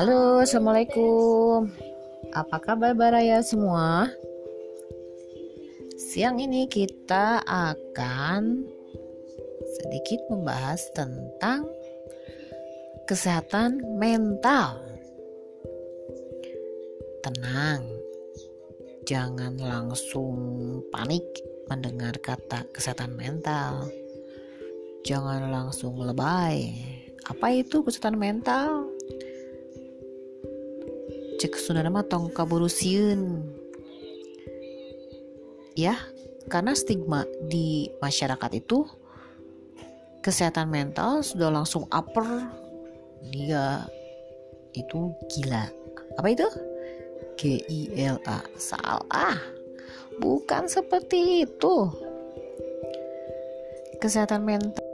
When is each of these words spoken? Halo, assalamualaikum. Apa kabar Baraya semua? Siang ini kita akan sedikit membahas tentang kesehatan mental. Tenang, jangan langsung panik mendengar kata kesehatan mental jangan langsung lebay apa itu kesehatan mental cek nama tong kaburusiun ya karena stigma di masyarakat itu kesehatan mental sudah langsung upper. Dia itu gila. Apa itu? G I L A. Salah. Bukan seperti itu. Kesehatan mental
Halo, 0.00 0.40
assalamualaikum. 0.40 1.68
Apa 2.32 2.56
kabar 2.56 2.96
Baraya 2.96 3.44
semua? 3.44 4.08
Siang 6.00 6.40
ini 6.40 6.64
kita 6.72 7.44
akan 7.44 8.64
sedikit 9.76 10.24
membahas 10.32 10.88
tentang 10.96 11.68
kesehatan 13.04 13.76
mental. 14.00 14.80
Tenang, 17.20 17.84
jangan 19.04 19.60
langsung 19.60 20.40
panik 20.88 21.28
mendengar 21.68 22.16
kata 22.24 22.64
kesehatan 22.72 23.20
mental 23.20 23.92
jangan 25.04 25.52
langsung 25.52 25.96
lebay 26.00 26.72
apa 27.28 27.46
itu 27.52 27.84
kesehatan 27.84 28.16
mental 28.16 28.88
cek 31.40 31.56
nama 31.72 32.04
tong 32.04 32.28
kaburusiun 32.28 33.40
ya 35.72 35.96
karena 36.52 36.76
stigma 36.76 37.24
di 37.48 37.88
masyarakat 38.04 38.50
itu 38.60 38.84
kesehatan 40.20 40.68
mental 40.68 41.24
sudah 41.24 41.48
langsung 41.48 41.88
upper. 41.88 42.48
Dia 43.32 43.84
itu 44.76 45.12
gila. 45.32 45.68
Apa 46.16 46.28
itu? 46.32 46.48
G 47.40 47.64
I 47.68 47.80
L 48.04 48.20
A. 48.28 48.44
Salah. 48.56 49.36
Bukan 50.20 50.68
seperti 50.68 51.48
itu. 51.48 51.76
Kesehatan 54.00 54.44
mental 54.44 54.89